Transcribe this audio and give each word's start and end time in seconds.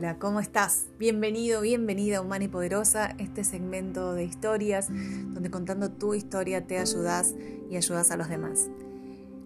Hola, 0.00 0.16
¿cómo 0.18 0.40
estás? 0.40 0.86
Bienvenido, 0.98 1.60
bienvenida 1.60 2.22
Humana 2.22 2.44
y 2.44 2.48
Poderosa, 2.48 3.14
este 3.18 3.44
segmento 3.44 4.14
de 4.14 4.24
historias 4.24 4.88
donde 4.88 5.50
contando 5.50 5.90
tu 5.90 6.14
historia 6.14 6.66
te 6.66 6.78
ayudas 6.78 7.34
y 7.68 7.76
ayudas 7.76 8.10
a 8.10 8.16
los 8.16 8.30
demás. 8.30 8.70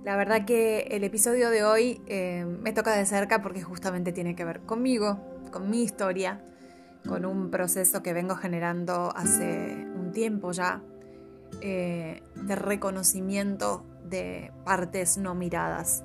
La 0.05 0.15
verdad 0.15 0.45
que 0.45 0.83
el 0.93 1.03
episodio 1.03 1.51
de 1.51 1.65
hoy 1.65 2.01
eh, 2.07 2.47
me 2.63 2.73
toca 2.73 2.95
de 2.95 3.05
cerca 3.05 3.43
porque 3.43 3.63
justamente 3.63 4.13
tiene 4.13 4.37
que 4.37 4.45
ver 4.45 4.61
conmigo, 4.61 5.19
con 5.51 5.69
mi 5.71 5.83
historia, 5.83 6.41
con 7.09 7.25
un 7.25 7.51
proceso 7.51 8.05
que 8.05 8.13
vengo 8.13 8.37
generando 8.37 9.13
hace 9.17 9.89
un 9.97 10.13
tiempo 10.13 10.53
ya 10.53 10.83
eh, 11.63 12.23
de 12.37 12.55
reconocimiento 12.55 13.85
de 14.09 14.53
partes 14.65 15.19
no 15.19 15.35
miradas. 15.35 16.05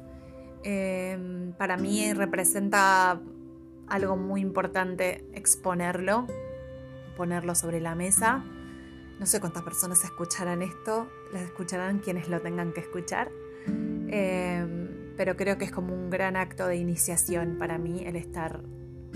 Eh, 0.64 1.54
para 1.60 1.78
mí 1.78 2.12
representa 2.14 3.22
algo 3.90 4.16
muy 4.16 4.42
importante 4.42 5.26
exponerlo, 5.34 6.28
ponerlo 7.18 7.56
sobre 7.56 7.80
la 7.80 7.96
mesa. 7.96 8.44
No 9.20 9.26
sé 9.26 9.40
cuántas 9.40 9.64
personas 9.64 10.04
escucharán 10.04 10.62
esto, 10.62 11.10
las 11.34 11.44
escucharán 11.44 12.00
quienes 12.00 12.30
lo 12.30 12.40
tengan 12.40 12.72
que 12.72 12.80
escuchar, 12.80 13.30
eh, 13.68 15.14
pero 15.18 15.36
creo 15.36 15.58
que 15.58 15.66
es 15.66 15.72
como 15.72 15.94
un 15.94 16.10
gran 16.10 16.38
acto 16.38 16.68
de 16.68 16.78
iniciación 16.78 17.58
para 17.58 17.78
mí 17.78 18.04
el 18.06 18.16
estar 18.16 18.62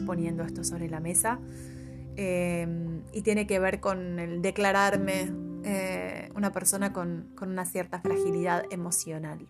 poniendo 0.06 0.44
esto 0.44 0.64
sobre 0.64 0.90
la 0.90 1.00
mesa. 1.00 1.40
Eh, 2.16 2.68
y 3.12 3.22
tiene 3.22 3.48
que 3.48 3.60
ver 3.60 3.80
con 3.80 4.20
el 4.20 4.42
declararme 4.42 5.32
eh, 5.64 6.30
una 6.36 6.52
persona 6.52 6.94
con, 6.94 7.34
una 7.42 7.66
cierta 7.66 8.00
fragilidad 8.02 8.66
emocional 8.70 9.48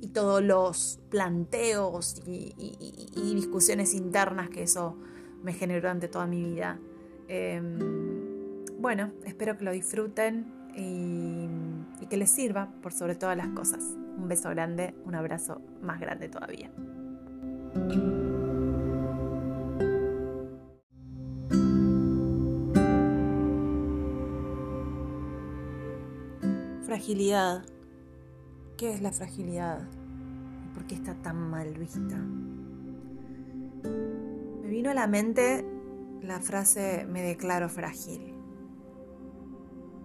y 0.00 0.08
todos 0.08 0.42
los 0.42 0.98
planteos 1.10 2.22
y, 2.26 2.54
discusiones 3.34 3.94
internas 3.94 4.50
que 4.50 4.62
eso 4.62 4.96
me 5.42 5.52
generó 5.52 5.80
durante 5.80 6.08
toda 6.08 6.26
mi 6.26 6.42
vida. 6.42 6.78
Em, 7.28 7.78
bueno, 8.78 9.12
espero 9.24 9.56
que 9.56 9.64
lo 9.64 9.72
disfruten 9.72 10.52
y, 10.74 11.48
y 12.02 12.06
que 12.06 12.16
les 12.16 12.30
sirva 12.30 12.70
por 12.82 12.92
sobre 12.92 13.14
todas 13.14 13.36
las 13.36 13.48
cosas. 13.48 13.82
Un 14.16 14.28
beso 14.28 14.50
grande, 14.50 14.94
un 15.04 15.14
abrazo 15.14 15.60
más 15.82 16.00
grande 16.00 16.28
todavía. 16.28 16.70
Fragilidad 26.84 27.62
¿Qué 28.80 28.94
es 28.94 29.02
la 29.02 29.12
fragilidad? 29.12 29.86
¿Y 30.64 30.68
por 30.74 30.86
qué 30.86 30.94
está 30.94 31.12
tan 31.12 31.36
mal 31.36 31.74
vista? 31.74 32.16
Me 34.62 34.68
vino 34.70 34.88
a 34.88 34.94
la 34.94 35.06
mente 35.06 35.66
la 36.22 36.40
frase 36.40 37.04
me 37.06 37.20
declaro 37.20 37.68
frágil. 37.68 38.34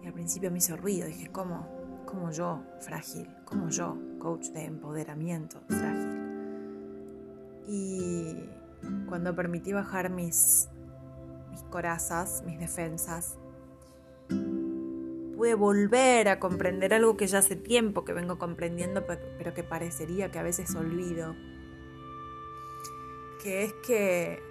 Y 0.03 0.07
al 0.07 0.11
principio 0.11 0.51
me 0.51 0.57
hizo 0.57 0.75
ruido, 0.75 1.07
dije, 1.07 1.31
¿cómo? 1.31 1.65
¿Cómo 2.05 2.31
yo 2.31 2.63
frágil? 2.81 3.29
¿Cómo 3.45 3.69
yo, 3.69 3.97
coach 4.19 4.47
de 4.47 4.65
empoderamiento, 4.65 5.61
frágil? 5.69 6.19
Y 7.69 8.49
cuando 9.07 9.33
permití 9.33 9.71
bajar 9.71 10.09
mis, 10.09 10.67
mis 11.49 11.63
corazas, 11.63 12.43
mis 12.45 12.59
defensas, 12.59 13.37
pude 15.45 15.53
volver 15.53 16.27
a 16.27 16.39
comprender 16.39 16.91
algo 16.95 17.17
que 17.17 17.27
ya 17.27 17.37
hace 17.37 17.55
tiempo 17.55 18.03
que 18.03 18.13
vengo 18.13 18.39
comprendiendo, 18.39 19.05
pero 19.05 19.53
que 19.53 19.61
parecería 19.63 20.31
que 20.31 20.39
a 20.39 20.43
veces 20.43 20.73
olvido, 20.73 21.35
que 23.43 23.65
es 23.65 23.73
que 23.85 24.41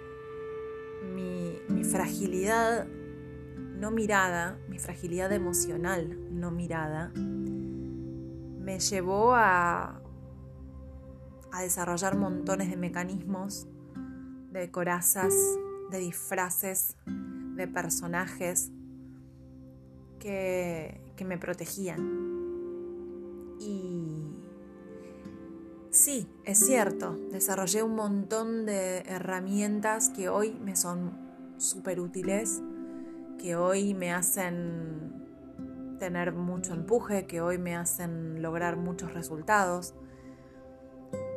mi, 1.13 1.83
fragilidad 1.83 2.87
no 2.87 3.91
mirada, 3.91 4.57
mi 4.69 4.79
fragilidad 4.79 5.33
emocional 5.33 6.17
no 6.31 6.49
mirada, 6.51 7.11
me 7.13 8.79
llevó 8.79 9.35
a 9.35 9.99
desarrollar 11.59 12.15
montones 12.15 12.69
de 12.69 12.77
mecanismos, 12.77 13.67
de 14.51 14.71
corazas, 14.71 15.33
de 15.91 15.99
disfraces, 15.99 16.95
de 17.05 17.67
personajes, 17.67 18.71
que, 20.25 21.25
me 21.25 21.37
protegían. 21.37 21.99
Y 23.59 24.23
sí, 25.91 26.27
es 26.43 26.59
cierto, 26.59 27.15
desarrollé 27.31 27.83
un 27.83 27.95
montón 27.95 28.65
de 28.65 28.99
herramientas 29.07 30.09
que 30.09 30.29
hoy 30.29 30.57
me 30.59 30.75
son 30.75 31.13
súper 31.57 31.99
útiles, 31.99 32.61
que 33.39 33.55
hoy 33.55 33.93
me 33.93 34.13
hacen 34.13 35.13
tener 35.99 36.33
mucho 36.33 36.73
empuje, 36.73 37.27
que 37.27 37.41
hoy 37.41 37.57
me 37.57 37.75
hacen 37.75 38.41
lograr 38.41 38.77
muchos 38.77 39.13
resultados. 39.13 39.93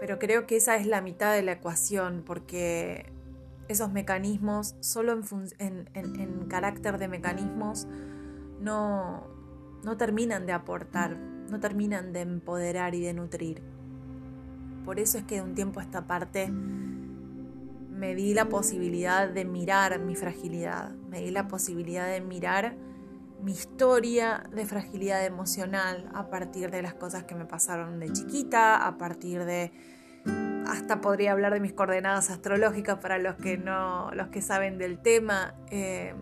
Pero 0.01 0.19
creo 0.19 0.47
que 0.47 0.57
esa 0.57 0.77
es 0.77 0.87
la 0.87 1.03
mitad 1.03 1.35
de 1.35 1.43
la 1.43 1.53
ecuación, 1.53 2.23
porque 2.25 3.13
esos 3.69 3.93
mecanismos, 3.93 4.77
solo 4.81 5.21
en, 5.59 5.91
en 5.95 6.47
carácter 6.49 6.99
de 6.99 7.09
mecanismos, 7.09 7.87
no, 8.61 9.27
no 9.85 9.97
terminan 9.97 10.47
de 10.47 10.53
aportar, 10.53 11.17
no 11.17 11.61
terminan 11.61 12.13
de 12.13 12.21
empoderar 12.21 12.95
y 12.95 13.01
de 13.01 13.15
nutrir. 13.15 13.63
Por 14.85 14.99
eso 14.99 15.19
es 15.19 15.25
que 15.25 15.37
de 15.37 15.43
un 15.43 15.55
tiempo 15.55 15.81
a 15.81 15.83
esta 15.83 16.07
parte 16.07 16.49
me 16.49 18.15
di 18.15 18.33
la 18.33 18.49
posibilidad 18.49 19.29
de 19.29 19.45
mirar 19.45 19.99
mi 19.99 20.15
fragilidad, 20.15 20.93
me 21.11 21.21
di 21.21 21.31
la 21.31 21.49
posibilidad 21.49 22.07
de 22.07 22.21
mirar 22.21 22.77
mi 23.43 23.53
historia 23.53 24.45
de 24.55 24.67
fragilidad 24.67 25.25
emocional 25.25 26.09
a 26.15 26.29
partir 26.31 26.71
de 26.71 26.83
las 26.83 26.95
cosas 26.95 27.25
que 27.25 27.35
me 27.35 27.45
pasaron 27.45 28.01
de 28.01 28.13
chiquita, 28.13 28.87
a 28.87 28.99
partir 28.99 29.45
de 29.45 29.73
hasta 30.67 31.01
podría 31.01 31.33
hablar 31.33 31.55
de 31.55 31.61
mis 31.61 31.73
coordenadas 31.73 32.31
astrológicas 32.31 32.99
para 32.99 33.19
los 33.19 33.37
que 33.37 33.57
no, 33.57 34.11
los 34.13 34.29
que 34.29 34.43
saben 34.43 34.79
del 34.79 35.01
tema. 35.01 35.55
Eh, 35.71 36.15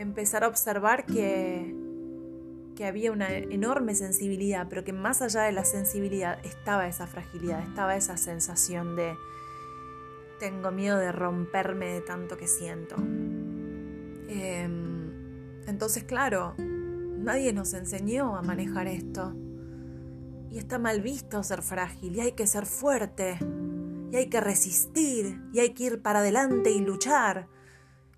empezar 0.00 0.44
a 0.44 0.48
observar 0.48 1.04
que, 1.04 1.76
que 2.74 2.86
había 2.86 3.12
una 3.12 3.30
enorme 3.30 3.94
sensibilidad, 3.94 4.66
pero 4.68 4.82
que 4.82 4.94
más 4.94 5.20
allá 5.20 5.42
de 5.42 5.52
la 5.52 5.64
sensibilidad 5.64 6.38
estaba 6.44 6.88
esa 6.88 7.06
fragilidad, 7.06 7.62
estaba 7.62 7.94
esa 7.96 8.16
sensación 8.16 8.96
de 8.96 9.14
tengo 10.38 10.70
miedo 10.70 10.96
de 10.96 11.12
romperme 11.12 11.92
de 11.92 12.00
tanto 12.00 12.38
que 12.38 12.48
siento. 12.48 12.96
Em, 12.96 14.70
entonces, 15.66 16.04
claro, 16.04 16.54
nadie 16.56 17.52
nos 17.52 17.74
enseñó 17.74 18.36
a 18.36 18.42
manejar 18.42 18.86
esto. 18.86 19.34
Y 20.50 20.56
está 20.56 20.78
mal 20.78 21.02
visto 21.02 21.42
ser 21.42 21.60
frágil, 21.60 22.16
y 22.16 22.20
hay 22.20 22.32
que 22.32 22.46
ser 22.46 22.64
fuerte, 22.64 23.38
y 24.10 24.16
hay 24.16 24.30
que 24.30 24.40
resistir, 24.40 25.42
y 25.52 25.60
hay 25.60 25.74
que 25.74 25.84
ir 25.84 26.00
para 26.00 26.20
adelante 26.20 26.70
y 26.70 26.80
luchar. 26.80 27.48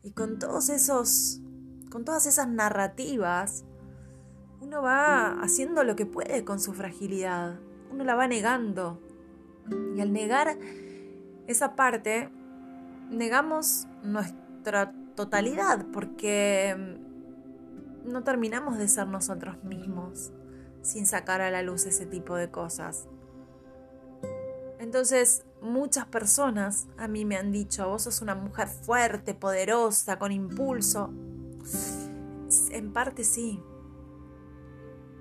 Y 0.05 0.13
con 0.13 0.39
todos 0.39 0.69
esos 0.69 1.43
con 1.93 2.07
todas 2.07 2.25
esas 2.25 2.49
narrativas, 2.49 3.65
uno 4.63 4.81
va 4.81 5.43
haciendo 5.43 5.85
lo 5.85 5.95
que 5.95 6.07
puede 6.07 6.43
con 6.43 6.59
su 6.59 6.73
fragilidad, 6.73 7.61
uno 7.91 8.03
la 8.05 8.15
va 8.15 8.27
negando. 8.27 8.99
Y 9.95 10.01
al 10.01 10.11
negar 10.11 10.57
esa 11.47 11.77
parte, 11.77 12.31
negamos 13.11 13.87
nuestra 14.03 14.95
totalidad 15.15 15.85
porque 15.93 16.97
no 18.07 18.25
terminamos 18.25 18.79
de 18.79 18.89
ser 18.89 19.07
nosotros 19.07 19.63
mismos 19.63 20.33
sin 20.81 21.05
sacar 21.05 21.43
a 21.43 21.51
la 21.51 21.61
luz 21.61 21.85
ese 21.85 22.07
tipo 22.07 22.37
de 22.37 22.51
cosas. 22.51 23.07
Entonces, 24.79 25.45
muchas 25.61 26.07
personas 26.07 26.87
a 26.97 27.07
mí 27.07 27.27
me 27.27 27.37
han 27.37 27.53
dicho, 27.53 27.87
vos 27.87 28.05
sos 28.05 28.23
una 28.23 28.35
mujer 28.35 28.69
fuerte, 28.69 29.35
poderosa, 29.35 30.19
con 30.19 30.33
impulso. 30.33 31.13
En 32.71 32.93
parte 32.93 33.25
sí, 33.25 33.63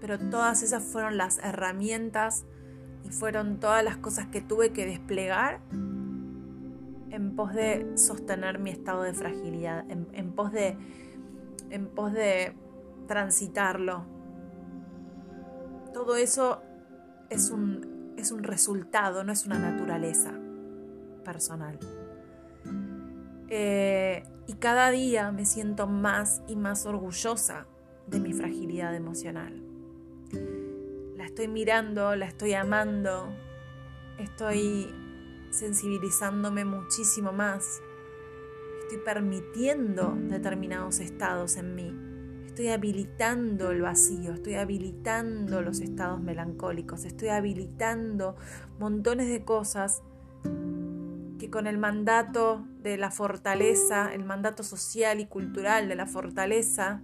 pero 0.01 0.17
todas 0.17 0.63
esas 0.63 0.83
fueron 0.83 1.17
las 1.17 1.37
herramientas 1.37 2.45
y 3.03 3.09
fueron 3.09 3.59
todas 3.59 3.83
las 3.83 3.97
cosas 3.97 4.27
que 4.27 4.41
tuve 4.41 4.73
que 4.73 4.85
desplegar 4.85 5.61
en 7.11 7.35
pos 7.35 7.53
de 7.53 7.91
sostener 7.95 8.59
mi 8.59 8.71
estado 8.71 9.03
de 9.03 9.13
fragilidad, 9.13 9.85
en, 9.89 10.31
pos 10.33 10.51
de 10.51 10.77
en 11.69 11.87
pos 11.87 12.13
de 12.13 12.55
transitarlo. 13.07 14.05
Todo 15.93 16.15
eso 16.15 16.61
es 17.29 17.51
un, 17.51 18.13
es 18.17 18.31
un 18.31 18.43
resultado, 18.43 19.23
no 19.23 19.31
es 19.31 19.45
una 19.45 19.59
naturaleza 19.59 20.33
personal. 21.23 21.77
Eh, 23.49 24.23
y 24.51 24.55
cada 24.55 24.91
día 24.91 25.31
me 25.31 25.45
siento 25.45 25.87
más 25.87 26.41
y 26.45 26.57
más 26.57 26.85
orgullosa 26.85 27.67
de 28.07 28.19
mi 28.19 28.33
fragilidad 28.33 28.93
emocional. 28.93 29.63
La 31.15 31.23
estoy 31.23 31.47
mirando, 31.47 32.17
la 32.17 32.25
estoy 32.25 32.53
amando, 32.53 33.29
estoy 34.19 34.93
sensibilizándome 35.51 36.65
muchísimo 36.65 37.31
más. 37.31 37.81
Estoy 38.81 38.97
permitiendo 39.05 40.17
determinados 40.19 40.99
estados 40.99 41.55
en 41.55 41.75
mí. 41.75 41.95
Estoy 42.45 42.67
habilitando 42.67 43.71
el 43.71 43.81
vacío, 43.81 44.33
estoy 44.33 44.55
habilitando 44.55 45.61
los 45.61 45.79
estados 45.79 46.19
melancólicos, 46.19 47.05
estoy 47.05 47.29
habilitando 47.29 48.35
montones 48.79 49.29
de 49.29 49.45
cosas 49.45 50.03
que 51.41 51.49
con 51.49 51.65
el 51.65 51.79
mandato 51.79 52.67
de 52.83 52.97
la 52.97 53.09
fortaleza, 53.09 54.13
el 54.13 54.23
mandato 54.23 54.61
social 54.61 55.19
y 55.19 55.25
cultural 55.25 55.89
de 55.89 55.95
la 55.95 56.05
fortaleza, 56.05 57.01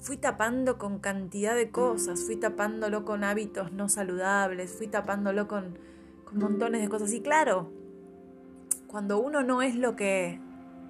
fui 0.00 0.16
tapando 0.16 0.78
con 0.78 0.98
cantidad 0.98 1.54
de 1.54 1.70
cosas, 1.70 2.24
fui 2.24 2.36
tapándolo 2.36 3.04
con 3.04 3.24
hábitos 3.24 3.72
no 3.72 3.90
saludables, 3.90 4.72
fui 4.72 4.86
tapándolo 4.86 5.48
con, 5.48 5.78
con 6.24 6.38
montones 6.38 6.80
de 6.80 6.88
cosas. 6.88 7.12
Y 7.12 7.20
claro, 7.20 7.70
cuando 8.86 9.20
uno 9.20 9.42
no 9.42 9.60
es 9.60 9.76
lo 9.76 9.94
que, 9.94 10.40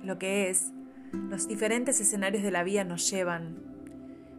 lo 0.05 0.21
que 0.21 0.51
es, 0.51 0.71
los 1.13 1.49
diferentes 1.49 2.01
escenarios 2.01 2.45
de 2.45 2.53
la 2.53 2.63
vida 2.63 2.85
nos 2.85 3.11
llevan 3.11 3.57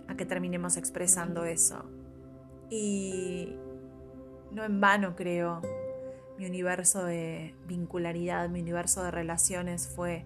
a 0.08 0.16
que 0.16 0.26
terminemos 0.26 0.78
expresando 0.78 1.44
eso. 1.44 1.84
Y 2.70 3.54
no 4.54 4.64
en 4.64 4.80
vano 4.80 5.18
creo, 5.18 5.62
mi 6.40 6.46
universo 6.46 7.04
de 7.04 7.54
vincularidad, 7.68 8.50
mi 8.50 8.62
universo 8.62 9.04
de 9.04 9.12
relaciones 9.12 9.92
fue 9.94 10.26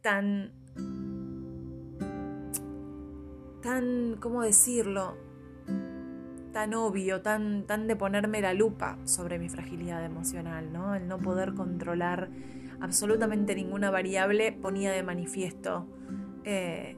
tan 0.00 0.52
tan, 3.60 4.16
¿cómo 4.20 4.42
decirlo? 4.42 5.16
tan 6.52 6.72
obvio, 6.72 7.20
tan, 7.20 7.64
tan 7.66 7.86
de 7.86 7.96
ponerme 7.96 8.40
la 8.40 8.54
lupa 8.54 8.96
sobre 9.04 9.38
mi 9.38 9.50
fragilidad 9.50 10.02
emocional, 10.02 10.72
¿no? 10.72 10.94
El 10.94 11.06
no 11.06 11.18
poder 11.18 11.52
controlar 11.52 12.30
absolutamente 12.80 13.54
ninguna 13.54 13.90
variable 13.90 14.52
ponía 14.52 14.90
de 14.90 15.02
manifiesto 15.02 15.86
eh, 16.44 16.96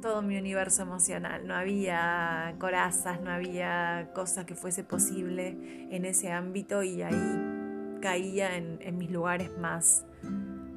todo 0.00 0.22
mi 0.22 0.38
universo 0.38 0.82
emocional. 0.82 1.46
No 1.46 1.54
había 1.54 2.54
corazas, 2.58 3.20
no 3.20 3.30
había 3.30 4.10
cosa 4.14 4.46
que 4.46 4.54
fuese 4.54 4.84
posible 4.84 5.56
en 5.90 6.04
ese 6.04 6.30
ámbito 6.32 6.82
y 6.82 7.02
ahí 7.02 7.98
caía 8.00 8.56
en, 8.56 8.98
mis 8.98 9.10
lugares 9.10 9.50
más, 9.58 10.04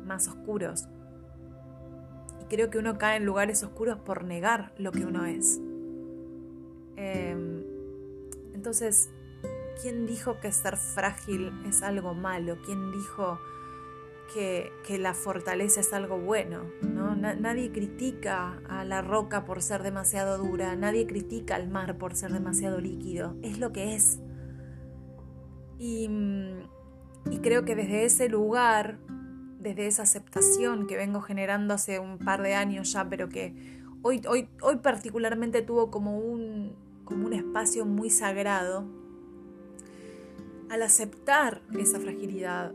más 0.05 0.27
oscuros 0.27 0.87
creo 2.49 2.69
que 2.69 2.79
uno 2.79 2.97
cae 2.97 3.17
en 3.17 3.25
lugares 3.25 3.63
oscuros 3.63 3.99
por 3.99 4.25
negar 4.25 4.73
lo 4.77 4.91
que 4.91 5.05
uno 5.05 5.25
es. 5.25 5.61
Em, 6.97 7.63
entonces, 8.53 9.09
¿quién 9.81 10.05
dijo 10.05 10.39
que 10.41 10.51
ser 10.51 10.75
frágil 10.75 11.53
es 11.65 11.81
algo 11.83 12.13
malo? 12.13 12.57
¿Quién 12.65 12.91
dijo 12.91 13.39
que, 14.33 14.71
la 14.97 15.13
fortaleza 15.13 15.81
es 15.81 15.93
algo 15.93 16.17
bueno? 16.17 16.63
¿no? 16.81 17.15
nadie 17.15 17.71
critica 17.71 18.61
a 18.67 18.83
la 18.83 19.01
roca 19.01 19.45
por 19.45 19.61
ser 19.61 19.83
demasiado 19.83 20.37
dura, 20.37 20.75
nadie 20.75 21.05
critica 21.07 21.55
al 21.55 21.69
mar 21.69 21.97
por 21.97 22.15
ser 22.15 22.31
demasiado 22.31 22.79
líquido, 22.79 23.35
es 23.41 23.59
lo 23.59 23.71
que 23.71 23.95
es. 23.95 24.19
Y, 25.77 26.09
y 27.29 27.39
creo 27.39 27.65
que 27.65 27.75
desde 27.75 28.05
ese 28.05 28.29
lugar 28.29 28.99
desde 29.59 29.87
esa 29.87 30.03
aceptación 30.03 30.87
que 30.87 30.95
vengo 30.95 31.21
generando 31.21 31.73
hace 31.73 31.99
un 31.99 32.17
par 32.17 32.41
de 32.41 32.55
años 32.55 32.93
ya, 32.93 33.07
pero 33.09 33.29
que 33.29 33.53
hoy, 34.01 34.21
hoy, 34.27 34.47
hoy 34.61 34.77
particularmente 34.77 35.61
tuvo 35.61 35.91
como 35.91 36.17
un, 36.17 36.75
como 37.03 37.25
un 37.25 37.33
espacio 37.33 37.85
muy 37.85 38.09
sagrado, 38.09 38.85
al 40.69 40.81
aceptar 40.83 41.61
esa 41.77 41.99
fragilidad, 41.99 42.73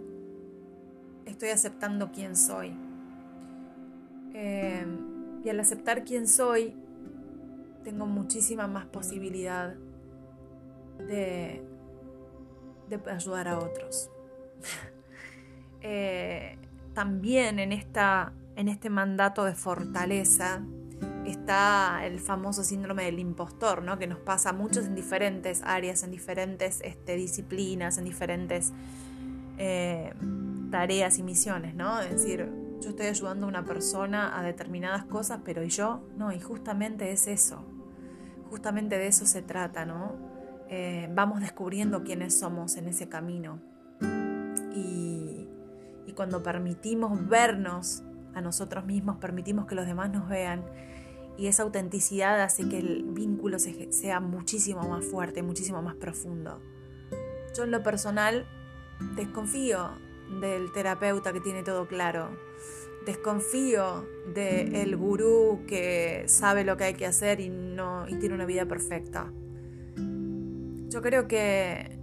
estoy 1.26 1.50
aceptando 1.50 2.10
quién 2.12 2.36
soy. 2.36 2.72
Eh, 4.34 4.86
y 5.44 5.48
al 5.48 5.60
aceptar 5.60 6.04
quién 6.04 6.26
soy, 6.26 6.74
tengo 7.84 8.06
muchísima 8.06 8.66
más 8.66 8.86
posibilidad 8.86 9.74
de, 11.06 11.62
de 12.88 13.10
ayudar 13.10 13.48
a 13.48 13.58
otros. 13.58 14.10
eh, 15.82 16.58
también 16.94 17.58
en, 17.58 17.72
esta, 17.72 18.32
en 18.56 18.68
este 18.68 18.90
mandato 18.90 19.44
de 19.44 19.54
fortaleza 19.54 20.62
está 21.26 22.04
el 22.04 22.20
famoso 22.20 22.62
síndrome 22.64 23.04
del 23.04 23.18
impostor, 23.18 23.82
¿no? 23.82 23.98
que 23.98 24.06
nos 24.06 24.18
pasa 24.18 24.50
a 24.50 24.52
muchos 24.52 24.86
en 24.86 24.94
diferentes 24.94 25.62
áreas, 25.62 26.02
en 26.02 26.10
diferentes 26.10 26.80
este, 26.82 27.16
disciplinas, 27.16 27.98
en 27.98 28.04
diferentes 28.04 28.72
eh, 29.58 30.12
tareas 30.74 31.20
y 31.20 31.22
misiones. 31.22 31.76
¿no? 31.76 32.00
Es 32.00 32.10
decir, 32.10 32.50
yo 32.80 32.90
estoy 32.90 33.06
ayudando 33.06 33.46
a 33.46 33.48
una 33.48 33.64
persona 33.64 34.36
a 34.36 34.42
determinadas 34.42 35.04
cosas, 35.04 35.38
pero 35.44 35.62
¿y 35.62 35.68
yo? 35.68 36.04
No, 36.16 36.32
y 36.32 36.40
justamente 36.40 37.12
es 37.12 37.28
eso. 37.28 37.64
Justamente 38.50 38.98
de 38.98 39.06
eso 39.06 39.24
se 39.24 39.40
trata, 39.40 39.86
¿no? 39.86 40.16
Eh, 40.68 41.08
vamos 41.14 41.40
descubriendo 41.40 42.02
quiénes 42.02 42.36
somos 42.36 42.76
en 42.76 42.88
ese 42.88 43.08
camino. 43.08 43.60
Y 44.76 46.12
cuando 46.16 46.42
permitimos 46.42 47.28
vernos 47.28 48.02
a 48.34 48.40
nosotros 48.40 48.84
mismos, 48.84 49.18
permitimos 49.18 49.66
que 49.66 49.74
los 49.74 49.86
demás 49.86 50.10
nos 50.10 50.28
vean, 50.28 50.64
y 51.36 51.46
esa 51.46 51.64
autenticidad 51.64 52.40
hace 52.40 52.68
que 52.68 52.78
el 52.78 53.04
vínculo 53.10 53.58
sea 53.58 54.20
muchísimo 54.20 54.88
más 54.88 55.04
fuerte, 55.04 55.42
muchísimo 55.42 55.82
más 55.82 55.96
profundo. 55.96 56.60
Yo 57.56 57.64
en 57.64 57.72
lo 57.72 57.82
personal 57.82 58.46
desconfío 59.16 59.90
del 60.40 60.72
terapeuta 60.72 61.32
que 61.32 61.40
tiene 61.40 61.62
todo 61.62 61.86
claro. 61.86 62.30
Desconfío 63.06 64.06
del 64.34 64.96
gurú 64.96 65.64
que 65.66 66.24
sabe 66.26 66.64
lo 66.64 66.76
que 66.76 66.84
hay 66.84 66.94
que 66.94 67.06
hacer 67.06 67.40
y, 67.40 67.50
no, 67.50 68.08
y 68.08 68.18
tiene 68.18 68.34
una 68.34 68.46
vida 68.46 68.66
perfecta. 68.66 69.30
Yo 70.88 71.02
creo 71.02 71.28
que 71.28 71.94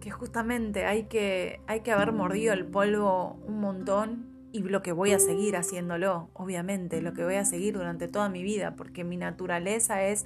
que 0.00 0.10
justamente 0.10 0.84
hay 0.84 1.04
que, 1.04 1.60
hay 1.66 1.80
que 1.80 1.92
haber 1.92 2.12
mordido 2.12 2.52
el 2.52 2.64
polvo 2.64 3.38
un 3.46 3.60
montón 3.60 4.26
y 4.52 4.62
lo 4.62 4.82
que 4.82 4.92
voy 4.92 5.12
a 5.12 5.18
seguir 5.18 5.56
haciéndolo, 5.56 6.30
obviamente, 6.32 7.02
lo 7.02 7.12
que 7.12 7.24
voy 7.24 7.34
a 7.34 7.44
seguir 7.44 7.74
durante 7.74 8.08
toda 8.08 8.28
mi 8.28 8.42
vida, 8.42 8.76
porque 8.76 9.04
mi 9.04 9.16
naturaleza 9.16 10.04
es 10.04 10.24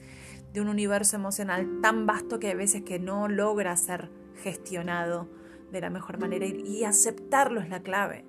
de 0.52 0.60
un 0.60 0.68
universo 0.68 1.16
emocional 1.16 1.80
tan 1.80 2.06
vasto 2.06 2.38
que 2.38 2.48
hay 2.48 2.54
veces 2.54 2.82
que 2.82 2.98
no 2.98 3.28
logra 3.28 3.76
ser 3.76 4.10
gestionado 4.42 5.28
de 5.72 5.80
la 5.80 5.90
mejor 5.90 6.18
manera 6.18 6.46
y 6.46 6.84
aceptarlo 6.84 7.60
es 7.60 7.68
la 7.68 7.80
clave, 7.80 8.24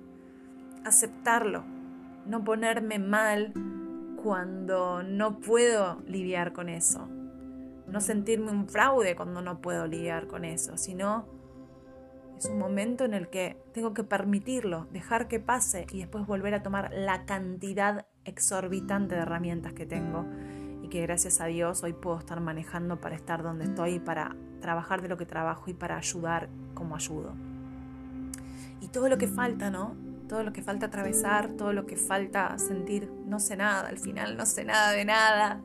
aceptarlo, 0.84 1.64
no 2.26 2.42
ponerme 2.42 2.98
mal 2.98 3.52
cuando 4.22 5.02
no 5.02 5.38
puedo 5.38 6.00
lidiar 6.06 6.52
con 6.52 6.68
eso, 6.68 7.06
no 7.86 8.00
sentirme 8.00 8.50
un 8.50 8.66
fraude 8.66 9.14
cuando 9.14 9.42
no 9.42 9.60
puedo 9.60 9.86
lidiar 9.86 10.26
con 10.26 10.44
eso, 10.44 10.78
sino 10.78 11.26
es 12.38 12.46
un 12.46 12.58
momento 12.58 13.04
en 13.04 13.14
el 13.14 13.28
que 13.28 13.62
tengo 13.72 13.94
que 13.94 14.02
permitirlo, 14.02 14.86
dejar 14.90 15.28
que 15.28 15.38
pase 15.38 15.86
y 15.92 15.98
después 15.98 16.26
volver 16.26 16.54
a 16.54 16.62
tomar 16.62 16.90
la 16.92 17.26
cantidad 17.26 18.06
exorbitante 18.24 19.14
de 19.14 19.20
herramientas 19.20 19.74
que 19.74 19.86
tengo 19.86 20.24
y 20.84 20.88
que 20.88 21.00
gracias 21.00 21.40
a 21.40 21.46
Dios 21.46 21.82
hoy 21.82 21.94
puedo 21.94 22.18
estar 22.18 22.40
manejando 22.40 23.00
para 23.00 23.14
estar 23.14 23.42
donde 23.42 23.64
estoy, 23.64 24.00
para 24.00 24.36
trabajar 24.60 25.00
de 25.00 25.08
lo 25.08 25.16
que 25.16 25.24
trabajo 25.24 25.70
y 25.70 25.72
para 25.72 25.96
ayudar 25.96 26.50
como 26.74 26.94
ayudo. 26.94 27.32
Y 28.82 28.88
todo 28.88 29.08
lo 29.08 29.16
que 29.16 29.26
falta, 29.26 29.70
¿no? 29.70 29.96
Todo 30.28 30.42
lo 30.42 30.52
que 30.52 30.60
falta 30.60 30.86
atravesar, 30.86 31.48
todo 31.56 31.72
lo 31.72 31.86
que 31.86 31.96
falta 31.96 32.58
sentir, 32.58 33.10
no 33.24 33.40
sé 33.40 33.56
nada, 33.56 33.88
al 33.88 33.96
final 33.96 34.36
no 34.36 34.44
sé 34.44 34.64
nada 34.64 34.92
de 34.92 35.06
nada. 35.06 35.62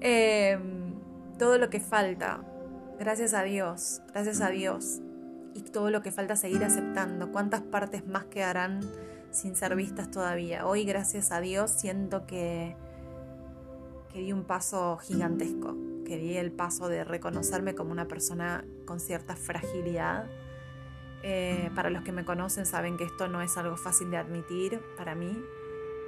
Em, 0.00 0.94
todo 1.38 1.56
lo 1.56 1.70
que 1.70 1.78
falta, 1.78 2.40
gracias 2.98 3.34
a 3.34 3.44
Dios, 3.44 4.02
gracias 4.12 4.40
a 4.40 4.48
Dios, 4.48 5.00
y 5.54 5.60
todo 5.60 5.90
lo 5.90 6.02
que 6.02 6.10
falta 6.10 6.34
seguir 6.34 6.64
aceptando, 6.64 7.30
cuántas 7.30 7.60
partes 7.60 8.04
más 8.08 8.24
quedarán 8.24 8.80
sin 9.30 9.54
ser 9.54 9.76
vistas 9.76 10.10
todavía. 10.10 10.66
Hoy, 10.66 10.82
gracias 10.82 11.30
a 11.30 11.40
Dios, 11.40 11.70
siento 11.70 12.26
que, 12.26 12.74
que 14.12 14.20
di 14.20 14.32
un 14.32 14.44
paso 14.44 14.98
gigantesco, 14.98 15.74
que 16.04 16.18
di 16.18 16.36
el 16.36 16.52
paso 16.52 16.88
de 16.88 17.04
reconocerme 17.04 17.74
como 17.74 17.92
una 17.92 18.06
persona 18.06 18.64
con 18.84 19.00
cierta 19.00 19.36
fragilidad. 19.36 20.26
Eh, 21.24 21.70
para 21.74 21.88
los 21.88 22.02
que 22.02 22.10
me 22.10 22.24
conocen 22.24 22.66
saben 22.66 22.96
que 22.96 23.04
esto 23.04 23.28
no 23.28 23.42
es 23.42 23.56
algo 23.56 23.76
fácil 23.76 24.10
de 24.10 24.16
admitir 24.16 24.80
para 24.96 25.14
mí, 25.14 25.40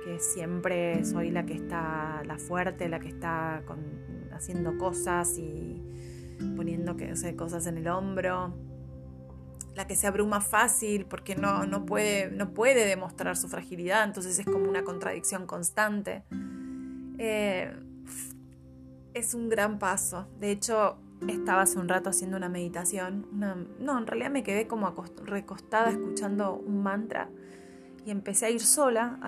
que 0.04 0.18
siempre 0.18 1.04
soy 1.04 1.30
la 1.30 1.46
que 1.46 1.54
está, 1.54 2.22
la 2.24 2.36
fuerte, 2.36 2.88
la 2.88 2.98
que 2.98 3.08
está 3.08 3.62
haciendo 4.32 4.76
cosas 4.76 5.38
y 5.38 5.82
poniendo 6.56 6.96
que, 6.96 7.14
cosas 7.36 7.66
en 7.66 7.78
el 7.78 7.88
hombro 7.88 8.52
la 9.76 9.86
que 9.86 9.96
se 9.96 10.06
abruma 10.06 10.40
fácil 10.40 11.06
porque 11.06 11.34
no, 11.34 11.66
no, 11.66 11.84
puede, 11.84 12.30
no 12.30 12.54
puede 12.54 12.86
demostrar 12.86 13.36
su 13.36 13.48
fragilidad, 13.48 14.04
entonces 14.04 14.38
es 14.38 14.46
como 14.46 14.68
una 14.68 14.84
contradicción 14.84 15.46
constante. 15.46 16.22
Eh, 17.18 17.72
es 19.14 19.34
un 19.34 19.48
gran 19.48 19.78
paso. 19.78 20.26
De 20.38 20.50
hecho, 20.50 20.98
estaba 21.28 21.62
hace 21.62 21.78
un 21.78 21.88
rato 21.88 22.10
haciendo 22.10 22.36
una 22.36 22.48
meditación. 22.48 23.26
no, 23.32 23.98
en 23.98 24.06
realidad 24.06 24.30
me 24.30 24.42
quedé 24.42 24.66
como 24.66 24.92
recostada 25.24 25.90
escuchando 25.90 26.54
un 26.54 26.82
mantra 26.82 27.30
y 28.04 28.10
empecé 28.10 28.46
a 28.46 28.50
ir 28.50 28.60
sola 28.60 29.18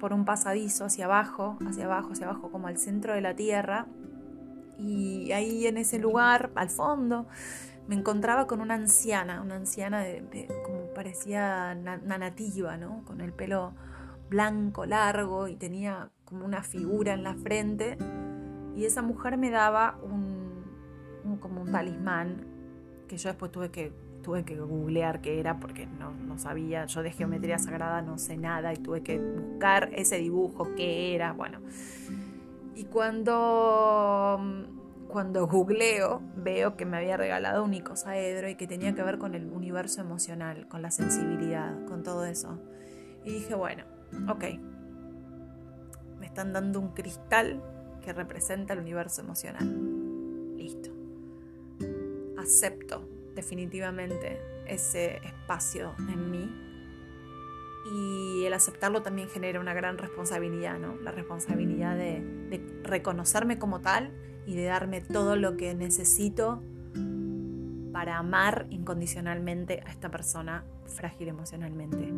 por 0.00 0.12
un 0.12 0.24
pasadizo 0.24 0.86
hacia 0.86 1.04
abajo, 1.04 1.58
hacia 1.66 1.84
abajo, 1.84 2.12
hacia 2.12 2.26
abajo, 2.26 2.50
como 2.50 2.68
al 2.68 2.78
centro 2.78 3.12
de 3.12 3.20
la 3.20 3.34
tierra. 3.34 3.86
Y 4.78 5.32
ahí 5.32 5.66
en 5.66 5.76
ese 5.76 5.98
lugar, 5.98 6.50
al 6.54 6.70
fondo, 6.70 7.26
me 7.88 7.94
encontraba 7.94 8.46
con 8.46 8.60
una 8.60 8.74
anciana, 8.74 9.42
una 9.42 9.56
anciana 9.56 10.00
de, 10.00 10.48
como 10.64 10.86
parecía 10.94 11.76
una 11.82 12.18
nativa, 12.18 12.76
¿no? 12.76 13.04
Con 13.04 13.20
el 13.20 13.32
pelo 13.32 13.74
blanco, 14.28 14.86
largo 14.86 15.48
y 15.48 15.56
tenía 15.56 16.10
como 16.24 16.44
una 16.44 16.62
figura 16.62 17.12
en 17.12 17.22
la 17.22 17.34
frente. 17.34 17.98
Y 18.76 18.84
esa 18.84 19.02
mujer 19.02 19.38
me 19.38 19.50
daba 19.50 19.98
un, 20.02 21.38
como 21.40 21.62
un 21.62 21.72
talismán 21.72 22.46
que 23.08 23.16
yo 23.16 23.30
después 23.30 23.50
tuve 23.50 23.70
que, 23.70 23.92
tuve 24.22 24.44
que 24.44 24.58
googlear 24.58 25.20
qué 25.20 25.40
era 25.40 25.58
porque 25.58 25.86
no, 25.86 26.12
no 26.12 26.38
sabía. 26.38 26.84
Yo 26.84 27.02
de 27.02 27.10
geometría 27.10 27.58
sagrada 27.58 28.02
no 28.02 28.18
sé 28.18 28.36
nada 28.36 28.72
y 28.74 28.76
tuve 28.76 29.02
que 29.02 29.18
buscar 29.18 29.90
ese 29.94 30.18
dibujo, 30.18 30.74
qué 30.76 31.14
era. 31.14 31.32
Bueno. 31.32 31.60
Y 32.74 32.84
cuando 32.84 34.38
cuando 35.08 35.46
googleo, 35.46 36.20
veo 36.36 36.76
que 36.76 36.84
me 36.84 36.98
había 36.98 37.16
regalado 37.16 37.64
un 37.64 37.72
icosaedro 37.72 38.48
y 38.50 38.56
que 38.56 38.66
tenía 38.66 38.94
que 38.94 39.02
ver 39.02 39.18
con 39.18 39.34
el 39.34 39.50
universo 39.50 40.00
emocional, 40.02 40.68
con 40.68 40.82
la 40.82 40.90
sensibilidad, 40.90 41.84
con 41.86 42.02
todo 42.02 42.26
eso. 42.26 42.58
Y 43.24 43.32
dije, 43.32 43.54
bueno, 43.54 43.84
ok, 44.28 44.44
me 46.18 46.26
están 46.26 46.52
dando 46.52 46.80
un 46.80 46.88
cristal 46.88 47.62
que 48.06 48.12
representa 48.12 48.72
el 48.72 48.78
universo 48.78 49.20
emocional. 49.20 49.66
Listo. 50.56 50.90
Acepto 52.38 53.08
definitivamente 53.34 54.40
ese 54.68 55.16
espacio 55.16 55.92
en 55.98 56.30
mí. 56.30 56.48
Y 57.92 58.44
el 58.44 58.54
aceptarlo 58.54 59.02
también 59.02 59.28
genera 59.28 59.58
una 59.58 59.74
gran 59.74 59.98
responsabilidad, 59.98 60.78
¿no? 60.78 60.94
La 61.02 61.10
responsabilidad 61.10 61.96
de, 61.96 62.22
reconocerme 62.84 63.58
como 63.58 63.80
tal 63.80 64.12
y 64.46 64.54
de 64.54 64.64
darme 64.64 65.00
todo 65.00 65.34
lo 65.34 65.56
que 65.56 65.74
necesito 65.74 66.62
para 67.92 68.18
amar 68.18 68.66
incondicionalmente 68.70 69.82
a 69.84 69.90
esta 69.90 70.12
persona 70.12 70.64
frágil 70.84 71.26
emocionalmente. 71.26 72.12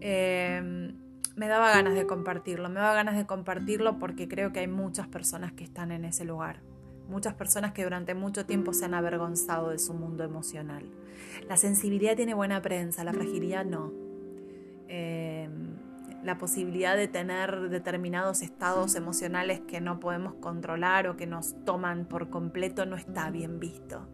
Em, 0.00 1.07
me 1.38 1.46
daba 1.46 1.70
ganas 1.70 1.94
de 1.94 2.06
compartirlo, 2.06 2.68
me 2.68 2.80
daba 2.80 2.94
ganas 2.94 3.16
de 3.16 3.24
compartirlo 3.24 3.98
porque 3.98 4.26
creo 4.26 4.52
que 4.52 4.60
hay 4.60 4.66
muchas 4.66 5.06
personas 5.06 5.52
que 5.52 5.62
están 5.62 5.92
en 5.92 6.04
ese 6.04 6.24
lugar, 6.24 6.60
muchas 7.08 7.34
personas 7.34 7.72
que 7.72 7.84
durante 7.84 8.14
mucho 8.14 8.44
tiempo 8.44 8.72
se 8.72 8.84
han 8.84 8.94
avergonzado 8.94 9.70
de 9.70 9.78
su 9.78 9.94
mundo 9.94 10.24
emocional. 10.24 10.90
La 11.48 11.56
sensibilidad 11.56 12.16
tiene 12.16 12.34
buena 12.34 12.60
prensa, 12.60 13.04
la 13.04 13.12
fragilidad 13.12 13.64
no. 13.64 13.92
Eh, 14.88 15.48
la 16.24 16.36
posibilidad 16.38 16.96
de 16.96 17.06
tener 17.06 17.68
determinados 17.68 18.42
estados 18.42 18.96
emocionales 18.96 19.60
que 19.60 19.80
no 19.80 20.00
podemos 20.00 20.34
controlar 20.34 21.06
o 21.06 21.16
que 21.16 21.26
nos 21.26 21.54
toman 21.64 22.06
por 22.06 22.30
completo 22.30 22.84
no 22.84 22.96
está 22.96 23.30
bien 23.30 23.60
visto. 23.60 24.08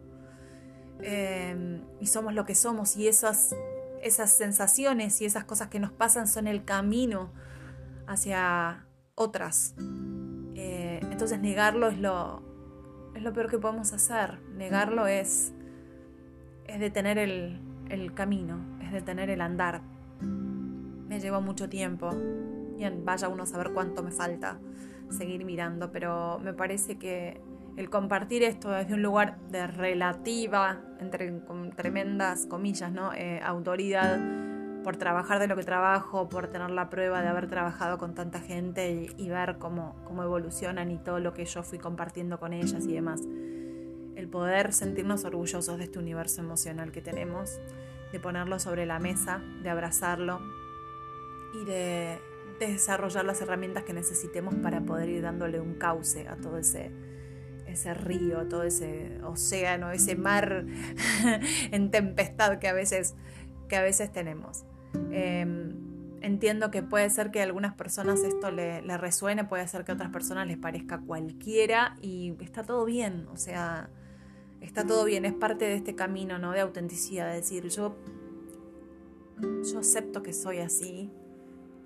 Em, 1.01 1.81
y 1.99 2.05
somos 2.05 2.33
lo 2.33 2.45
que 2.45 2.55
somos 2.55 2.95
y 2.95 3.07
esas, 3.07 3.55
esas 4.05 4.31
sensaciones 4.31 5.21
y 5.21 5.25
esas 5.25 5.45
cosas 5.45 5.69
que 5.69 5.79
nos 5.79 5.91
pasan 5.91 6.27
son 6.27 6.47
el 6.47 6.63
camino 6.63 7.31
hacia 8.07 8.85
otras. 9.15 9.75
Eh, 10.55 10.99
entonces 11.11 11.39
negarlo 11.39 11.87
es 11.87 11.97
lo, 11.97 12.41
es 13.15 13.23
lo 13.23 13.33
peor 13.33 13.49
que 13.49 13.57
podemos 13.57 13.93
hacer. 13.93 14.39
Negarlo 14.55 15.07
es, 15.07 15.53
es 16.67 16.79
detener 16.79 17.17
el, 17.17 17.59
el 17.89 18.13
camino, 18.13 18.59
es 18.81 18.91
detener 18.91 19.29
el 19.29 19.41
andar 19.41 19.81
me 21.07 21.19
llevó 21.19 21.41
mucho 21.41 21.69
tiempo. 21.69 22.11
Y 22.77 22.87
vaya 23.03 23.29
uno 23.29 23.43
a 23.43 23.45
saber 23.45 23.71
cuánto 23.73 24.03
me 24.03 24.11
falta 24.11 24.59
seguir 25.09 25.45
mirando, 25.45 25.91
pero 25.91 26.39
me 26.39 26.53
parece 26.53 26.97
que 26.97 27.39
el 27.77 27.89
compartir 27.89 28.43
esto 28.43 28.69
desde 28.71 28.93
un 28.93 29.01
lugar 29.01 29.37
de 29.49 29.67
relativa, 29.67 30.81
entre 30.99 31.39
con 31.45 31.71
tremendas 31.71 32.45
comillas, 32.45 32.91
¿no? 32.91 33.13
Eh, 33.13 33.41
autoridad, 33.43 34.19
por 34.83 34.97
trabajar 34.97 35.39
de 35.39 35.47
lo 35.47 35.55
que 35.55 35.63
trabajo, 35.63 36.29
por 36.29 36.47
tener 36.47 36.69
la 36.69 36.89
prueba 36.89 37.21
de 37.21 37.27
haber 37.27 37.47
trabajado 37.47 37.97
con 37.97 38.13
tanta 38.13 38.39
gente 38.39 39.13
y, 39.17 39.29
ver 39.29 39.57
cómo, 39.57 39.95
cómo 40.05 40.23
evolucionan 40.23 40.91
y 40.91 40.97
todo 40.97 41.19
lo 41.19 41.33
que 41.33 41.45
yo 41.45 41.63
fui 41.63 41.79
compartiendo 41.79 42.39
con 42.39 42.53
ellas 42.53 42.85
y 42.85 42.93
demás. 42.93 43.21
El 44.15 44.29
poder 44.29 44.73
sentirnos 44.73 45.25
orgullosos 45.25 45.77
de 45.77 45.85
este 45.85 45.99
universo 45.99 46.41
emocional 46.41 46.91
que 46.91 47.01
tenemos, 47.01 47.59
de 48.11 48.19
ponerlo 48.19 48.59
sobre 48.59 48.85
la 48.85 48.99
mesa, 48.99 49.41
de 49.63 49.69
abrazarlo, 49.69 50.39
y 51.61 51.65
de, 51.65 52.19
desarrollar 52.59 53.25
las 53.25 53.41
herramientas 53.41 53.83
que 53.83 53.91
necesitemos 53.91 54.55
para 54.55 54.79
poder 54.81 55.09
ir 55.09 55.21
dándole 55.21 55.59
un 55.59 55.75
cauce 55.75 56.27
a 56.27 56.37
todo 56.37 56.57
ese, 56.57 56.89
ese 57.75 57.93
río, 57.93 58.47
todo 58.47 58.63
ese 58.63 59.19
océano, 59.23 59.91
ese 59.91 60.15
mar 60.15 60.65
en 61.71 61.91
tempestad 61.91 62.57
que 62.59 62.67
a 62.67 62.73
veces, 62.73 63.15
que 63.69 63.75
a 63.75 63.81
veces 63.81 64.11
tenemos. 64.11 64.65
Em, 65.11 65.73
entiendo 66.21 66.71
que 66.71 66.81
puede 66.81 67.09
ser 67.09 67.31
que 67.31 67.41
a 67.41 67.43
algunas 67.43 67.75
personas 67.75 68.23
esto 68.23 68.51
le, 68.51 68.81
le, 68.81 68.97
resuene, 68.97 69.43
puede 69.43 69.67
ser 69.67 69.85
que 69.85 69.91
a 69.91 69.95
otras 69.95 70.09
personas 70.09 70.47
les 70.47 70.57
parezca 70.57 70.99
cualquiera 70.99 71.95
y 72.01 72.35
está 72.41 72.63
todo 72.63 72.85
bien, 72.85 73.27
o 73.31 73.37
sea, 73.37 73.89
está 74.61 74.85
todo 74.85 75.05
bien, 75.05 75.25
es 75.25 75.33
parte 75.33 75.65
de 75.65 75.75
este 75.75 75.95
camino 75.95 76.39
¿no? 76.39 76.51
de 76.51 76.61
autenticidad, 76.61 77.29
de 77.29 77.35
decir, 77.35 77.67
yo, 77.69 77.95
yo 79.39 79.79
acepto 79.79 80.23
que 80.23 80.33
soy 80.33 80.59
así, 80.59 81.11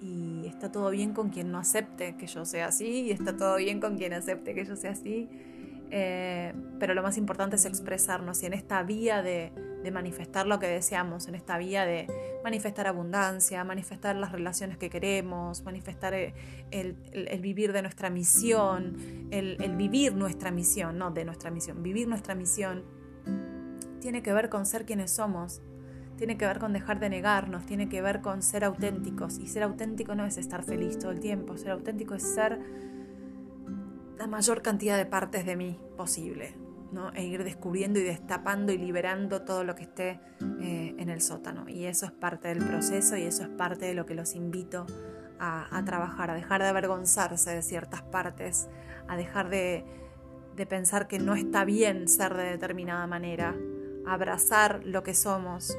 y 0.02 0.46
está 0.48 0.72
todo 0.72 0.90
bien 0.92 1.14
con 1.14 1.30
quien 1.30 1.52
no 1.52 1.58
acepte 1.58 2.16
que 2.16 2.28
yo 2.28 2.46
sea 2.46 2.68
así 2.68 3.02
y 3.02 3.12
está 3.12 3.36
todo 3.36 3.58
bien 3.58 3.80
con 3.80 3.98
quien 3.98 4.14
acepte 4.14 4.54
que 4.54 4.64
yo 4.66 4.76
sea 4.76 4.92
así. 4.92 5.30
Eh, 5.92 6.54
pero 6.80 6.94
lo 6.94 7.02
más 7.02 7.18
importante 7.18 7.56
es 7.56 7.66
expresarnos 7.66 8.44
y 8.44 8.46
en 8.46 8.54
esta 8.54 8.84
vía 8.84 9.22
de, 9.22 9.52
manifestar 9.92 10.46
lo 10.46 10.60
que 10.60 10.68
deseamos, 10.68 11.28
en 11.28 11.34
esta 11.34 11.58
vía 11.58 11.84
de 11.84 12.06
manifestar 12.44 12.86
abundancia, 12.86 13.64
manifestar 13.64 14.16
las 14.16 14.32
relaciones 14.32 14.78
que 14.78 14.88
queremos, 14.92 15.64
manifestar 15.64 16.14
el, 16.14 16.36
vivir 17.42 17.74
de 17.74 17.82
nuestra 17.82 18.12
misión, 18.12 18.98
el, 19.32 19.58
el 19.60 19.76
vivir 19.76 20.14
nuestra 20.14 20.52
misión, 20.52 21.00
no 21.00 21.10
de 21.10 21.26
nuestra 21.26 21.50
misión, 21.50 21.82
vivir 21.82 22.08
nuestra 22.08 22.36
misión, 22.36 22.84
tiene 24.00 24.22
que 24.22 24.32
ver 24.32 24.50
con 24.50 24.68
ser 24.68 24.86
quienes 24.86 25.10
somos, 25.10 25.62
tiene 26.20 26.38
que 26.38 26.46
ver 26.46 26.60
con 26.60 26.74
dejar 26.74 27.00
de 27.00 27.10
negarnos, 27.10 27.66
tiene 27.66 27.88
que 27.88 28.02
ver 28.02 28.22
con 28.22 28.42
ser 28.42 28.66
auténticos. 28.66 29.40
Y 29.40 29.48
ser 29.48 29.64
auténtico 29.64 30.16
no 30.16 30.26
es 30.26 30.38
estar 30.38 30.64
feliz 30.64 31.00
todo 31.00 31.12
el 31.12 31.22
tiempo, 31.22 31.58
ser 31.58 31.72
auténtico 31.72 32.14
es 32.14 32.24
ser 32.24 32.60
la 34.20 34.28
mayor 34.28 34.62
cantidad 34.62 34.98
de 34.98 35.06
partes 35.06 35.46
de 35.46 35.56
mí 35.56 35.80
posible, 35.96 36.54
¿no? 36.92 37.12
e 37.14 37.24
ir 37.24 37.46
descubriendo 37.46 38.00
y 38.00 38.04
destapando 38.04 38.74
y 38.74 38.78
liberando 38.78 39.44
todo 39.44 39.64
lo 39.64 39.76
que 39.76 39.84
esté 39.84 40.20
eh, 40.62 40.94
en 40.98 41.10
el 41.10 41.22
sótano. 41.22 41.70
Y 41.70 41.86
eso 41.86 42.06
es 42.06 42.12
parte 42.12 42.50
del 42.50 42.60
proceso 42.60 43.16
y 43.16 43.24
eso 43.24 43.44
es 43.44 43.50
parte 43.50 43.86
de 43.86 43.94
lo 43.94 44.06
que 44.06 44.16
los 44.16 44.36
invito 44.36 44.86
a, 45.40 45.82
trabajar, 45.86 46.32
a 46.32 46.34
dejar 46.34 46.62
de 46.62 46.68
avergonzarse 46.68 47.52
de 47.52 47.62
ciertas 47.62 48.02
partes, 48.02 48.68
a 49.08 49.16
dejar 49.16 49.50
de, 49.50 49.86
de 50.58 50.66
pensar 50.66 51.08
que 51.08 51.18
no 51.18 51.34
está 51.34 51.64
bien 51.64 52.10
ser 52.10 52.36
de 52.36 52.44
determinada 52.44 53.08
manera, 53.08 53.56
abrazar 54.06 54.82
lo 54.84 55.02
que 55.02 55.14
somos, 55.14 55.78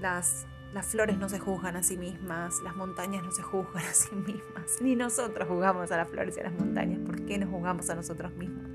las, 0.00 0.48
flores 0.82 1.18
no 1.18 1.28
se 1.28 1.38
juzgan 1.38 1.76
a 1.76 1.82
sí 1.82 1.96
mismas, 1.96 2.60
las 2.62 2.76
montañas 2.76 3.22
no 3.22 3.32
se 3.32 3.42
juzgan 3.42 3.84
a 3.84 3.92
sí 3.92 4.14
mismas, 4.14 4.80
ni 4.80 4.96
nosotros 4.96 5.48
juzgamos 5.48 5.90
a 5.90 5.96
las 5.96 6.08
flores 6.08 6.36
y 6.36 6.40
a 6.40 6.44
las 6.44 6.52
montañas. 6.52 7.00
¿Por 7.00 7.24
qué 7.26 7.38
nos 7.38 7.50
juzgamos 7.50 7.90
a 7.90 7.94
nosotros 7.94 8.32
mismos? 8.34 8.66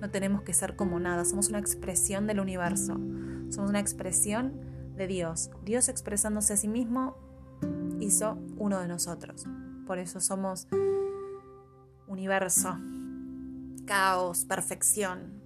No 0.00 0.10
tenemos 0.10 0.42
que 0.42 0.52
ser 0.52 0.76
como 0.76 0.98
nada, 0.98 1.24
somos 1.24 1.48
una 1.48 1.58
expresión 1.58 2.26
del 2.26 2.40
universo, 2.40 2.94
somos 3.50 3.70
una 3.70 3.80
expresión 3.80 4.94
de 4.96 5.06
Dios. 5.06 5.50
Dios 5.64 5.88
expresándose 5.88 6.54
a 6.54 6.56
sí 6.56 6.68
mismo 6.68 7.16
hizo 8.00 8.38
uno 8.56 8.80
de 8.80 8.88
nosotros. 8.88 9.46
Por 9.86 9.98
eso 9.98 10.20
somos 10.20 10.68
universo, 12.06 12.76
caos, 13.86 14.44
perfección, 14.44 15.40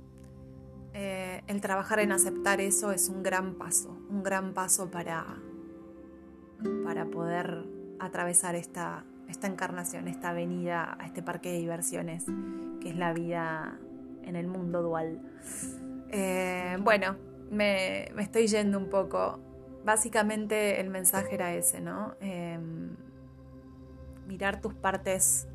eh, 0.97 1.43
el 1.49 1.61
trabajar 1.61 1.99
en 1.99 2.13
aceptar 2.13 2.61
eso 2.61 2.93
es 2.93 3.09
un 3.09 3.25
gran 3.25 3.55
paso, 3.55 3.99
un 4.09 4.23
gran 4.23 4.55
paso 4.55 4.93
para, 4.93 5.27
para 6.85 7.07
poder 7.07 7.65
atravesar 7.99 8.55
esta, 8.55 9.05
esta 9.29 9.47
encarnación, 9.47 10.09
esta 10.09 10.33
venida 10.33 10.97
a 10.99 11.07
este 11.07 11.23
parque 11.23 11.53
de 11.53 11.59
diversiones 11.59 12.25
que 12.81 12.91
es 12.91 12.97
la 12.97 13.13
vida 13.13 13.79
en 14.23 14.37
el 14.37 14.47
mundo 14.47 14.83
dual. 14.83 15.21
Eh, 16.11 16.77
bueno, 16.81 17.17
me, 17.51 18.05
estoy 18.21 18.47
yendo 18.47 18.79
un 18.79 18.89
poco. 18.89 19.41
Básicamente 19.85 20.81
el 20.81 20.91
mensaje 20.91 21.35
era 21.35 21.55
ese, 21.55 21.81
¿no? 21.81 22.15
Em, 22.21 22.97
mirar 24.27 24.61
tus 24.61 24.75
partes 24.75 25.49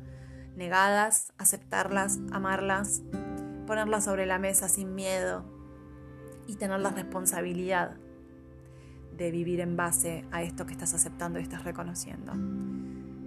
negadas, 0.56 1.32
aceptarlas, 1.38 2.18
amarlas, 2.32 3.02
ponerlas 3.66 4.04
sobre 4.04 4.26
la 4.26 4.38
mesa 4.38 4.68
sin 4.68 4.94
miedo 4.94 5.44
y 6.46 6.56
tener 6.56 6.80
la 6.80 6.90
responsabilidad 6.90 7.96
de 9.20 9.30
vivir 9.30 9.60
en 9.60 9.76
base 9.76 10.24
a 10.32 10.42
esto 10.42 10.64
que 10.64 10.72
estás 10.72 10.94
aceptando 10.94 11.38
y 11.38 11.42
estás 11.42 11.62
reconociendo. 11.62 12.32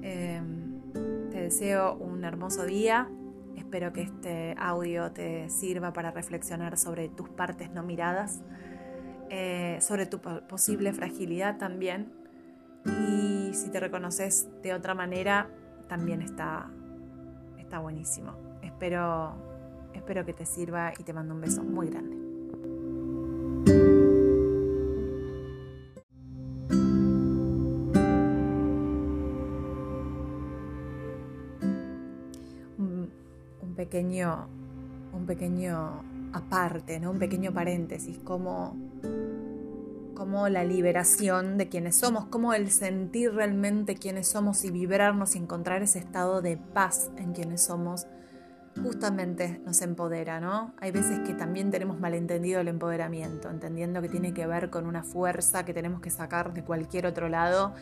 Em, 0.02 0.82
te 1.30 1.40
deseo 1.40 1.94
un 1.94 2.24
hermoso 2.24 2.66
día. 2.66 3.08
Espero 3.56 3.94
que 3.94 4.02
este 4.02 4.56
audio 4.58 5.12
te 5.12 5.50
sirva 5.52 5.94
para 5.94 6.10
reflexionar 6.10 6.80
sobre 6.80 7.10
tus 7.10 7.30
partes 7.30 7.70
no 7.72 7.84
miradas, 7.84 8.42
eh, 9.30 9.78
sobre 9.82 10.08
tu 10.08 10.20
posible 10.20 10.94
fragilidad 10.94 11.60
también. 11.60 12.12
Y 12.86 13.54
si 13.54 13.70
te 13.70 13.80
reconoces 13.80 14.50
de 14.64 14.74
otra 14.74 14.96
manera, 14.96 15.48
también 15.88 16.24
está, 16.24 16.72
está 17.60 17.78
buenísimo. 17.78 18.34
Espero, 18.64 19.36
espero 19.94 20.26
que 20.26 20.34
te 20.34 20.48
sirva 20.48 20.92
y 20.98 21.04
te 21.04 21.14
mando 21.14 21.36
un 21.36 21.42
beso 21.42 21.64
muy 21.64 21.88
grande. 21.88 22.23
Un 35.13 35.25
pequeño 35.25 36.04
aparte, 36.34 37.00
¿no? 37.00 37.12
un 37.12 37.20
pequeño 37.20 37.54
paréntesis, 37.54 38.18
como 38.20 38.75
como 40.13 40.48
la 40.48 40.63
liberación 40.63 41.58
de 41.58 41.68
quienes 41.68 41.98
somos, 41.98 42.25
como 42.25 42.54
el 42.54 42.72
sentir 42.72 43.34
realmente 43.34 43.96
quienes 43.96 44.28
somos 44.28 44.63
y 44.63 44.72
vibrarnos 44.72 45.36
y 45.36 45.40
encontrar 45.40 45.82
ese 45.82 46.00
estado 46.00 46.42
de 46.42 46.56
paz 46.56 47.12
en 47.18 47.34
quienes 47.34 47.63
somos, 47.63 48.08
justamente 48.82 49.62
nos 49.66 49.82
empodera, 49.82 50.40
¿no? 50.40 50.74
Hay 50.80 50.92
veces 50.92 51.20
que 51.28 51.34
también 51.34 51.72
tenemos 51.72 52.00
malentendido 52.00 52.62
el 52.62 52.68
empoderamiento, 52.68 53.50
entendiendo 53.50 54.02
que 54.02 54.10
tiene 54.10 54.34
que 54.34 54.48
ver 54.48 54.70
con 54.70 54.86
una 54.86 55.04
fuerza 55.04 55.66
que 55.66 55.74
tenemos 55.74 56.02
que 56.02 56.10
sacar 56.10 56.54
de 56.54 56.63
cualquier 56.63 57.06
otro 57.06 57.30
lado 57.30 57.74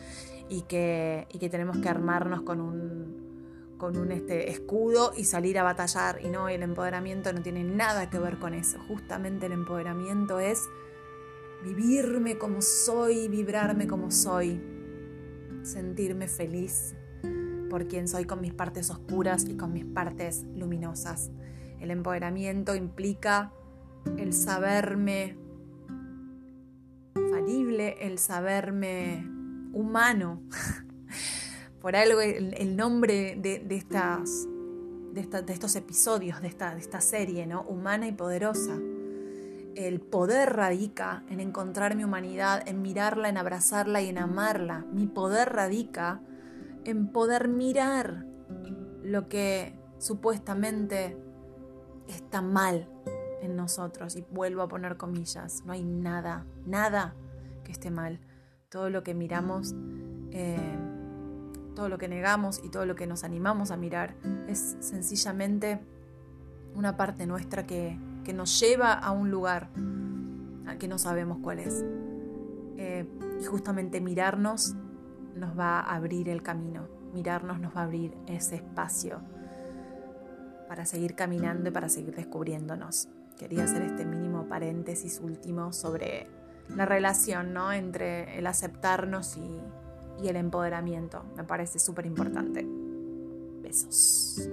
y 0.48 0.62
que, 0.62 1.26
y 1.32 1.38
que 1.38 1.48
tenemos 1.48 1.78
que 1.78 1.88
armarnos 1.88 2.42
con 2.42 2.60
un, 2.60 3.21
con 3.82 3.96
un 3.96 4.12
este, 4.12 4.48
escudo 4.48 5.12
y 5.16 5.24
salir 5.24 5.58
a 5.58 5.64
batallar. 5.64 6.20
Y 6.24 6.28
no, 6.28 6.48
el 6.48 6.62
empoderamiento 6.62 7.32
no 7.32 7.42
tiene 7.42 7.64
nada 7.64 8.08
que 8.10 8.20
ver 8.20 8.38
con 8.38 8.54
eso. 8.54 8.78
Justamente 8.86 9.46
el 9.46 9.52
empoderamiento 9.52 10.38
es 10.38 10.68
vivirme 11.64 12.38
como 12.38 12.62
soy, 12.62 13.26
vibrarme 13.26 13.88
como 13.88 14.12
soy, 14.12 14.62
sentirme 15.64 16.28
feliz 16.28 16.94
por 17.68 17.88
quien 17.88 18.06
soy 18.06 18.24
con 18.24 18.40
mis 18.40 18.54
partes 18.54 18.88
oscuras 18.88 19.46
y 19.48 19.56
con 19.56 19.72
mis 19.72 19.84
partes 19.84 20.44
luminosas. 20.54 21.32
El 21.80 21.90
empoderamiento 21.90 22.76
implica 22.76 23.52
el 24.16 24.32
saberme 24.32 25.36
falible, 27.32 27.96
el 28.00 28.20
saberme 28.20 29.28
humano. 29.72 30.40
Por 31.82 31.96
algo 31.96 32.20
el, 32.20 32.76
nombre 32.76 33.36
de, 33.36 33.66
estas, 33.74 34.46
de, 35.12 35.52
estos 35.52 35.76
episodios, 35.76 36.40
de 36.40 36.48
esta, 36.48 36.74
de 36.74 36.80
esta 36.80 37.00
serie, 37.00 37.46
¿no? 37.46 37.62
Humana 37.62 38.06
y 38.06 38.12
poderosa 38.12 38.78
el 39.74 40.00
poder 40.00 40.54
radica 40.54 41.24
en 41.28 41.40
encontrar 41.40 41.96
mi 41.96 42.04
humanidad, 42.04 42.62
en 42.66 42.82
mirarla, 42.82 43.28
en 43.28 43.38
abrazarla 43.38 44.02
y 44.02 44.08
en 44.08 44.18
amarla. 44.18 44.84
Mi 44.92 45.06
poder 45.06 45.52
radica 45.52 46.20
en 46.84 47.08
poder 47.08 47.48
mirar 47.48 48.26
lo 49.02 49.28
que 49.28 49.78
supuestamente 49.98 51.16
está 52.08 52.42
mal 52.42 52.88
en 53.40 53.56
nosotros. 53.56 54.16
Y 54.16 54.24
vuelvo 54.30 54.62
a 54.62 54.68
poner 54.68 54.96
comillas, 54.96 55.62
no 55.64 55.72
hay 55.72 55.84
nada, 55.84 56.46
nada 56.66 57.14
que 57.64 57.72
esté 57.72 57.90
mal. 57.90 58.20
Todo 58.68 58.90
lo 58.90 59.02
que 59.02 59.14
miramos, 59.14 59.74
eh, 60.30 60.78
todo 61.74 61.88
lo 61.88 61.98
que 61.98 62.08
negamos 62.08 62.60
y 62.62 62.68
todo 62.68 62.86
lo 62.86 62.94
que 62.94 63.06
nos 63.06 63.24
animamos 63.24 63.70
a 63.70 63.76
mirar 63.76 64.14
es 64.48 64.76
sencillamente 64.80 65.80
una 66.74 66.96
parte 66.96 67.26
nuestra 67.26 67.66
que 67.66 67.98
que 68.22 68.32
nos 68.32 68.58
lleva 68.60 68.92
a 68.92 69.10
un 69.10 69.30
lugar 69.30 69.68
al 70.66 70.78
que 70.78 70.88
no 70.88 70.98
sabemos 70.98 71.38
cuál 71.42 71.58
es. 71.58 71.84
Eh, 72.76 73.06
y 73.40 73.44
justamente 73.44 74.00
mirarnos 74.00 74.74
nos 75.34 75.58
va 75.58 75.80
a 75.80 75.96
abrir 75.96 76.28
el 76.28 76.42
camino, 76.42 76.88
mirarnos 77.12 77.60
nos 77.60 77.76
va 77.76 77.80
a 77.80 77.84
abrir 77.84 78.16
ese 78.26 78.56
espacio 78.56 79.20
para 80.68 80.86
seguir 80.86 81.14
caminando 81.14 81.68
y 81.68 81.72
para 81.72 81.88
seguir 81.88 82.14
descubriéndonos. 82.14 83.08
Quería 83.38 83.64
hacer 83.64 83.82
este 83.82 84.04
mínimo 84.04 84.46
paréntesis 84.46 85.20
último 85.20 85.72
sobre 85.72 86.28
la 86.68 86.86
relación 86.86 87.52
¿no? 87.52 87.72
entre 87.72 88.38
el 88.38 88.46
aceptarnos 88.46 89.36
y, 89.36 89.60
y 90.20 90.28
el 90.28 90.36
empoderamiento. 90.36 91.22
Me 91.36 91.44
parece 91.44 91.78
súper 91.78 92.06
importante. 92.06 92.66
Besos. 93.62 94.48